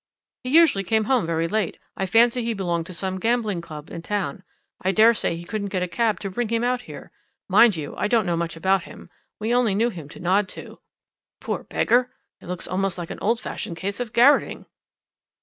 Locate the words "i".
1.95-2.07, 4.81-4.89, 7.95-8.07